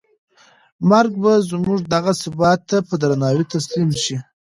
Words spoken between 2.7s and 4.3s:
په درناوي تسلیم شي.